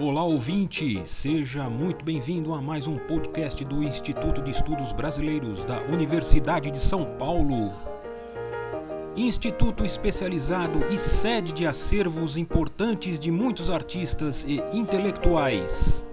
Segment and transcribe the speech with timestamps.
[0.00, 5.80] Olá ouvinte, seja muito bem-vindo a mais um podcast do Instituto de Estudos Brasileiros da
[5.82, 7.72] Universidade de São Paulo.
[9.16, 16.04] Instituto especializado e sede de acervos importantes de muitos artistas e intelectuais.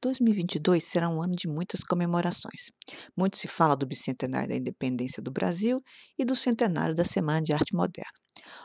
[0.00, 2.72] 2022 será um ano de muitas comemorações.
[3.14, 5.76] Muito se fala do bicentenário da independência do Brasil
[6.18, 8.21] e do centenário da Semana de Arte Moderna.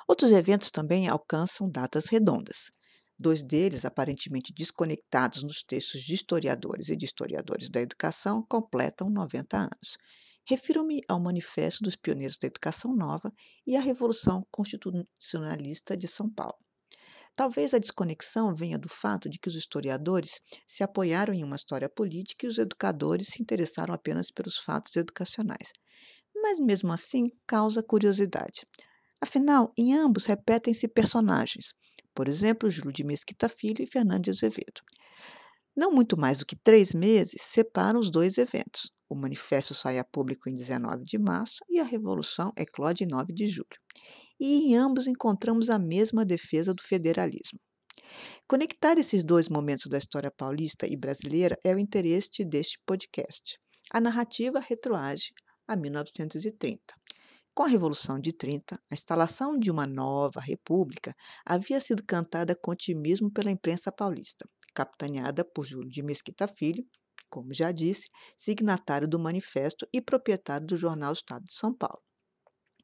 [0.07, 2.71] Outros eventos também alcançam datas redondas.
[3.19, 9.57] Dois deles, aparentemente desconectados nos textos de historiadores e de historiadores da educação, completam 90
[9.57, 9.97] anos.
[10.47, 13.33] Refiro-me ao Manifesto dos Pioneiros da Educação Nova
[13.65, 16.57] e à Revolução Constitucionalista de São Paulo.
[17.35, 21.89] Talvez a desconexão venha do fato de que os historiadores se apoiaram em uma história
[21.89, 25.71] política e os educadores se interessaram apenas pelos fatos educacionais.
[26.35, 28.65] Mas mesmo assim causa curiosidade.
[29.21, 31.73] Afinal, em ambos repetem-se personagens,
[32.13, 34.81] por exemplo, Júlio de Mesquita Filho e Fernando de Azevedo.
[35.75, 38.91] Não muito mais do que três meses separam os dois eventos.
[39.09, 43.33] O manifesto sai a público em 19 de março e a Revolução eclode em 9
[43.33, 43.77] de julho
[44.39, 47.59] e em ambos encontramos a mesma defesa do federalismo.
[48.47, 53.59] Conectar esses dois momentos da história paulista e brasileira é o interesse deste podcast.
[53.91, 55.31] A narrativa retroage
[55.67, 56.79] a 1930.
[57.57, 62.69] Com a Revolução de 30, a instalação de uma nova república havia sido cantada com
[62.69, 66.85] otimismo pela imprensa paulista, capitaneada por Júlio de Mesquita Filho,
[67.31, 72.06] como já disse, signatário do manifesto e proprietário do jornal Estado de São Paulo.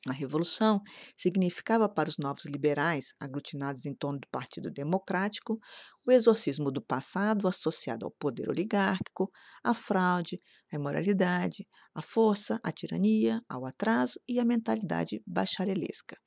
[0.06, 0.82] A Revolução
[1.16, 5.58] significava para os novos liberais, aglutinados em torno do Partido Democrático,
[6.06, 9.31] o exorcismo do passado associado ao poder oligárquico,
[9.64, 11.66] à fraude, à imoralidade,
[11.96, 16.18] à força, à tirania, ao atraso e à mentalidade bacharelesca.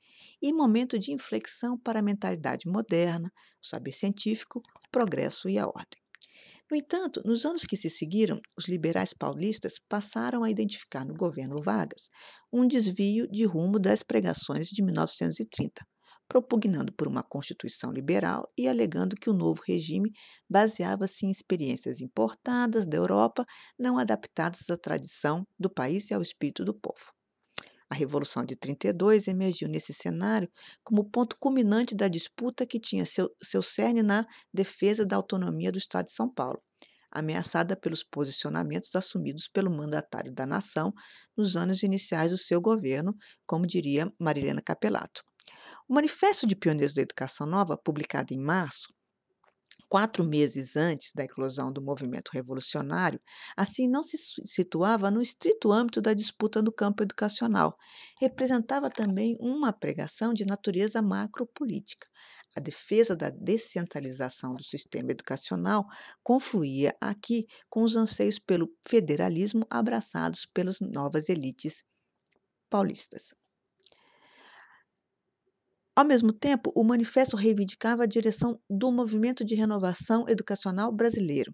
[0.41, 3.31] E momento de inflexão para a mentalidade moderna,
[3.63, 6.06] o saber científico, o progresso e a ordem.
[6.71, 11.61] No entanto, nos anos que se seguiram, os liberais paulistas passaram a identificar no governo
[11.61, 12.09] Vargas
[12.51, 15.85] um desvio de rumo das pregações de 1930,
[16.27, 20.11] propugnando por uma Constituição liberal e alegando que o novo regime
[20.49, 23.45] baseava-se em experiências importadas da Europa,
[23.77, 27.16] não adaptadas à tradição do país e ao espírito do povo.
[27.89, 30.49] A Revolução de 32 emergiu nesse cenário
[30.83, 35.77] como ponto culminante da disputa que tinha seu, seu cerne na defesa da autonomia do
[35.77, 36.61] Estado de São Paulo,
[37.09, 40.93] ameaçada pelos posicionamentos assumidos pelo mandatário da nação
[41.35, 43.15] nos anos iniciais do seu governo,
[43.45, 45.23] como diria Marilena Capelato.
[45.87, 48.93] O Manifesto de Pioneiros da Educação Nova, publicado em março,
[49.89, 53.19] quatro meses antes da eclosão do movimento revolucionário,
[53.55, 57.77] assim não se situava no estrito âmbito da disputa no campo educacional.
[58.19, 62.07] Representava também uma pregação de natureza macropolítica.
[62.55, 65.85] A defesa da descentralização do sistema educacional
[66.23, 71.83] confluía aqui com os anseios pelo federalismo abraçados pelas novas elites
[72.69, 73.33] paulistas.
[75.97, 81.51] Ao mesmo tempo, o manifesto reivindicava a direção do movimento de renovação educacional brasileiro,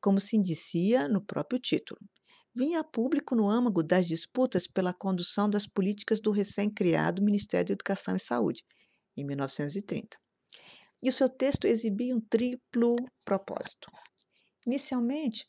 [0.00, 2.00] como se indicia no próprio título.
[2.54, 7.72] Vinha a público no âmago das disputas pela condução das políticas do recém-criado Ministério da
[7.72, 8.62] Educação e Saúde,
[9.16, 10.16] em 1930.
[11.02, 13.90] E o seu texto exibia um triplo propósito.
[14.68, 15.44] Inicialmente,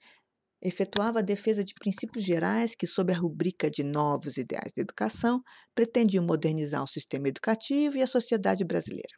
[0.61, 5.41] efetuava a defesa de princípios gerais que, sob a rubrica de novos ideais de educação,
[5.75, 9.15] pretendiam modernizar o sistema educativo e a sociedade brasileira.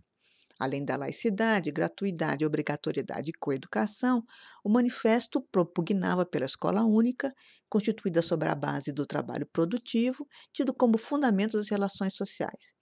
[0.59, 4.23] Além da laicidade, gratuidade, obrigatoriedade e coeducação,
[4.63, 7.33] o manifesto propugnava pela escola única,
[7.69, 12.73] constituída sobre a base do trabalho produtivo, tido como fundamento das relações sociais,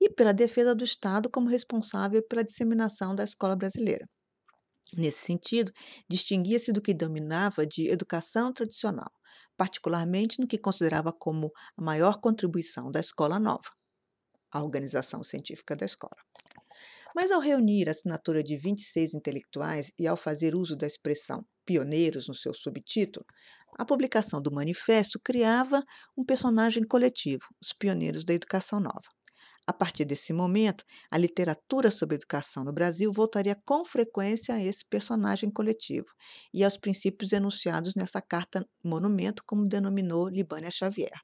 [0.00, 4.06] e pela defesa do Estado como responsável pela disseminação da escola brasileira.
[4.96, 5.72] Nesse sentido,
[6.08, 9.10] distinguia-se do que dominava de educação tradicional,
[9.56, 13.70] particularmente no que considerava como a maior contribuição da escola nova,
[14.52, 16.16] a organização científica da escola.
[17.14, 22.28] Mas ao reunir a assinatura de 26 intelectuais e ao fazer uso da expressão pioneiros
[22.28, 23.24] no seu subtítulo,
[23.78, 25.84] a publicação do manifesto criava
[26.16, 29.08] um personagem coletivo, os pioneiros da educação nova.
[29.66, 34.84] A partir desse momento, a literatura sobre educação no Brasil voltaria com frequência a esse
[34.84, 36.08] personagem coletivo
[36.52, 41.20] e aos princípios enunciados nessa carta monumento, como denominou Libânia Xavier,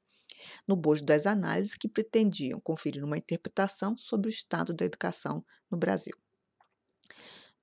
[0.67, 5.77] no bojo das análises que pretendiam conferir uma interpretação sobre o estado da educação no
[5.77, 6.26] Brasil.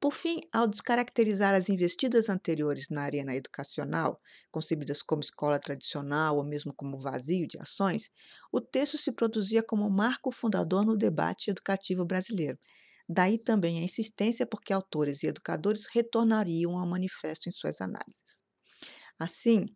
[0.04, 4.20] Por fim, ao descaracterizar as investidas anteriores na arena educacional,
[4.50, 8.10] concebidas como escola tradicional ou mesmo como vazio de ações,
[8.52, 12.58] o texto se produzia como marco fundador no debate educativo brasileiro,
[13.08, 18.42] Daí também a insistência porque autores e educadores retornariam ao manifesto em suas análises.
[19.20, 19.66] Assim,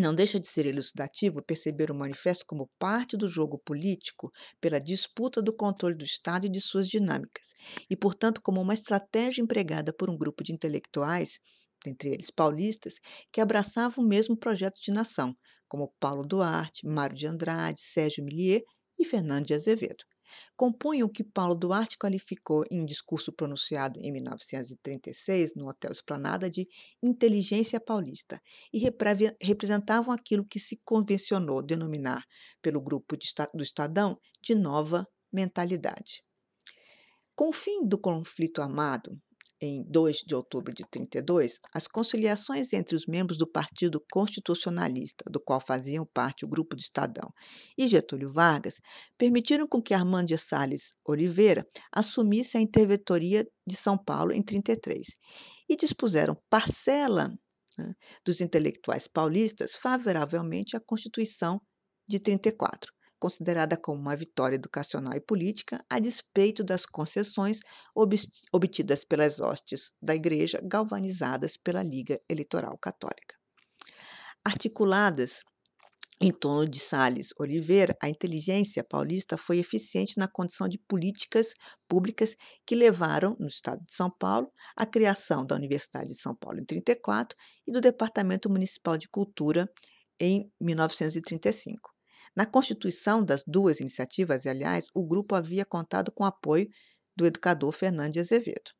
[0.00, 4.30] não deixa de ser elucidativo perceber o manifesto como parte do jogo político
[4.60, 7.52] pela disputa do controle do Estado e de suas dinâmicas,
[7.90, 11.38] e, portanto, como uma estratégia empregada por um grupo de intelectuais,
[11.84, 12.94] dentre eles paulistas,
[13.32, 15.36] que abraçavam o mesmo projeto de nação,
[15.68, 18.62] como Paulo Duarte, Mário de Andrade, Sérgio Millier
[18.98, 20.04] e Fernando de Azevedo
[20.56, 26.48] compunham o que Paulo Duarte qualificou em um discurso pronunciado em 1936 no Hotel Esplanada
[26.48, 26.68] de
[27.02, 28.40] inteligência paulista
[28.72, 28.78] e
[29.40, 32.24] representavam aquilo que se convencionou denominar
[32.60, 36.22] pelo grupo de, do Estadão de nova mentalidade.
[37.34, 39.18] Com o fim do conflito armado,
[39.62, 45.40] em 2 de outubro de 32, as conciliações entre os membros do Partido Constitucionalista, do
[45.40, 47.32] qual faziam parte o Grupo do Estadão,
[47.78, 48.80] e Getúlio Vargas,
[49.16, 55.06] permitiram com que Armando de Salles Oliveira assumisse a interventoria de São Paulo em 33
[55.68, 57.32] e dispuseram parcela
[57.78, 57.94] né,
[58.24, 61.60] dos intelectuais paulistas favoravelmente à Constituição
[62.08, 62.92] de 34
[63.22, 67.60] considerada como uma vitória educacional e política, a despeito das concessões
[68.52, 73.36] obtidas pelas hostes da Igreja, galvanizadas pela Liga Eleitoral Católica.
[74.44, 75.44] Articuladas
[76.20, 81.54] em torno de Salles Oliveira, a inteligência paulista foi eficiente na condição de políticas
[81.86, 82.34] públicas
[82.66, 86.66] que levaram, no estado de São Paulo, à criação da Universidade de São Paulo em
[86.68, 89.72] 1934 e do Departamento Municipal de Cultura
[90.18, 92.01] em 1935.
[92.34, 96.66] Na constituição das duas iniciativas, aliás, o grupo havia contado com o apoio
[97.16, 98.70] do educador Fernando de Azevedo.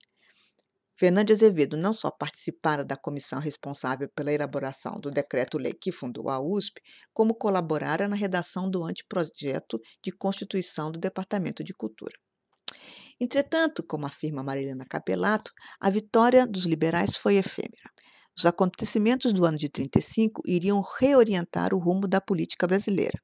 [0.97, 6.31] Fernando de Azevedo não só participara da comissão responsável pela elaboração do decreto-lei que fundou
[6.31, 6.81] a USP,
[7.13, 12.17] como colaborara na redação do anteprojeto de constituição do Departamento de Cultura.
[13.21, 17.91] Entretanto, como afirma Marilena Capelato, a vitória dos liberais foi efêmera.
[18.37, 23.19] Os acontecimentos do ano de 35 iriam reorientar o rumo da política brasileira.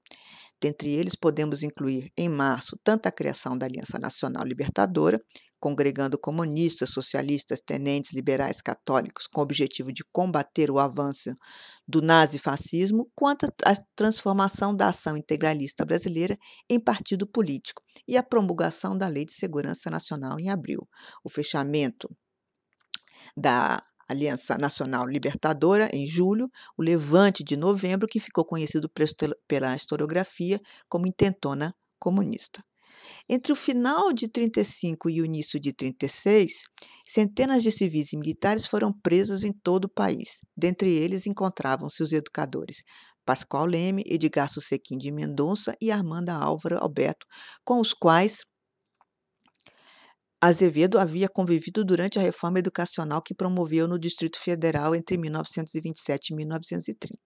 [0.61, 5.21] Dentre eles, podemos incluir, em março, tanto a criação da Aliança Nacional Libertadora,
[5.61, 11.33] congregando comunistas, socialistas, tenentes, liberais, católicos, com o objetivo de combater o avanço
[11.87, 16.37] do nazifascismo, quanto a transformação da ação integralista brasileira
[16.69, 20.89] em partido político e a promulgação da Lei de Segurança Nacional em abril.
[21.25, 22.09] O fechamento
[23.37, 28.91] da Aliança Nacional Libertadora, em julho, o Levante de novembro, que ficou conhecido
[29.47, 32.63] pela historiografia como intentona comunista.
[33.29, 36.65] Entre o final de 35 e o início de 36,
[37.07, 40.41] centenas de civis e militares foram presos em todo o país.
[40.57, 42.83] Dentre eles encontravam-se os educadores
[43.29, 47.27] Pascoal Leme, Edgar Susequim de Mendonça e Armanda Álvaro Alberto,
[47.63, 48.47] com os quais
[50.41, 56.37] Azevedo havia convivido durante a reforma educacional que promoveu no Distrito Federal entre 1927 e
[56.37, 57.19] 1930.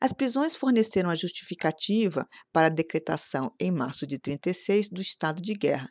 [0.00, 5.54] As prisões forneceram a justificativa para a decretação, em março de 36, do estado de
[5.54, 5.90] guerra,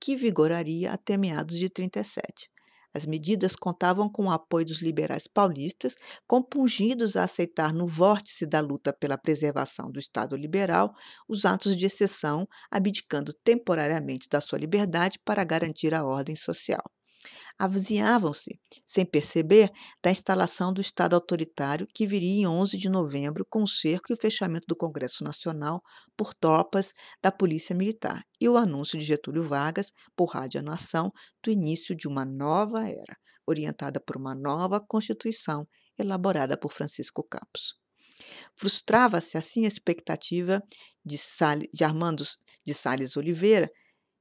[0.00, 2.48] que vigoraria até meados de 37.
[2.94, 5.94] As medidas contavam com o apoio dos liberais paulistas,
[6.26, 10.92] compungidos a aceitar no vórtice da luta pela preservação do Estado liberal
[11.28, 16.82] os atos de exceção, abdicando temporariamente da sua liberdade para garantir a ordem social
[17.58, 19.70] avizinhavam-se, sem perceber,
[20.02, 24.14] da instalação do Estado autoritário que viria em 11 de novembro com o cerco e
[24.14, 25.82] o fechamento do Congresso Nacional
[26.16, 31.12] por tropas da Polícia Militar e o anúncio de Getúlio Vargas, por Rádio Nação,
[31.42, 35.66] do início de uma nova era, orientada por uma nova Constituição
[35.98, 37.78] elaborada por Francisco Campos.
[38.56, 40.62] Frustrava-se assim a expectativa
[41.04, 42.24] de, Salles, de Armando
[42.64, 43.70] de Salles Oliveira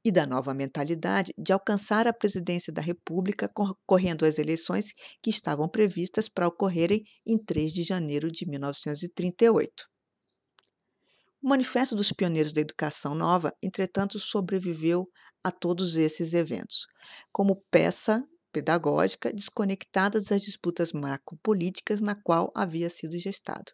[0.03, 3.49] e da nova mentalidade de alcançar a presidência da República
[3.85, 9.85] correndo as eleições que estavam previstas para ocorrerem em 3 de janeiro de 1938.
[11.41, 15.07] O Manifesto dos Pioneiros da Educação Nova, entretanto, sobreviveu
[15.43, 16.85] a todos esses eventos,
[17.31, 23.71] como peça pedagógica desconectada das disputas macropolíticas na qual havia sido gestado.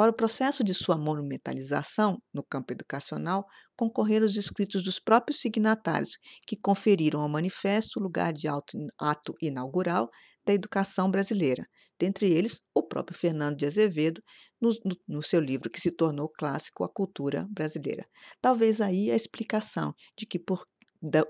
[0.00, 6.16] Para o processo de sua monumentalização no campo educacional, concorreram os escritos dos próprios signatários,
[6.46, 10.08] que conferiram ao manifesto lugar de ato inaugural
[10.42, 11.66] da educação brasileira,
[11.98, 14.22] dentre eles o próprio Fernando de Azevedo,
[14.58, 18.06] no, no, no, seu livro que se tornou clássico A Cultura Brasileira.
[18.40, 20.64] Talvez aí a explicação de que por,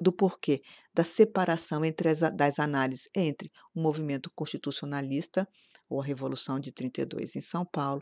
[0.01, 0.63] do porquê
[0.95, 5.45] da separação entre as das análises entre o movimento constitucionalista
[5.89, 8.01] ou a Revolução de 32 em São Paulo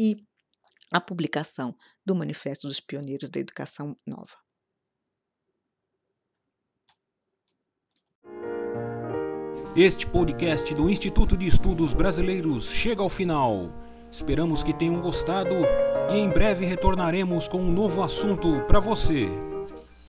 [0.00, 0.16] e
[0.90, 4.34] a publicação do Manifesto dos Pioneiros da Educação Nova.
[9.76, 13.70] Este podcast do Instituto de Estudos Brasileiros chega ao final.
[14.10, 15.54] Esperamos que tenham gostado
[16.10, 19.49] e em breve retornaremos com um novo assunto para você.